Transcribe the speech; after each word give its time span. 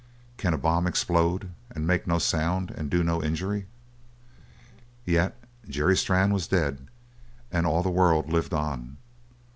Can 0.35 0.55
a 0.55 0.57
bomb 0.57 0.87
explode 0.87 1.51
and 1.69 1.85
make 1.85 2.07
no 2.07 2.17
sound 2.17 2.71
and 2.71 2.89
do 2.89 3.03
no 3.03 3.21
injury? 3.21 3.67
Yet 5.05 5.39
Jerry 5.69 5.95
Strann 5.95 6.33
was 6.33 6.47
dead 6.47 6.87
and 7.51 7.67
all 7.67 7.83
the 7.83 7.91
world 7.91 8.27
lived 8.27 8.51
on. 8.55 8.97